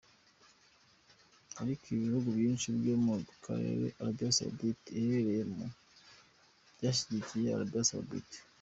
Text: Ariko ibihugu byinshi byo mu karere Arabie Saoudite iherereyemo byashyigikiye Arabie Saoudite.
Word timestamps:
Ariko 1.61 1.83
ibihugu 1.95 2.27
byinshi 2.37 2.67
byo 2.79 2.95
mu 3.03 3.15
karere 3.45 3.85
Arabie 3.99 4.35
Saoudite 4.37 4.87
iherereyemo 4.99 5.65
byashyigikiye 6.75 7.47
Arabie 7.51 7.83
Saoudite. 7.89 8.37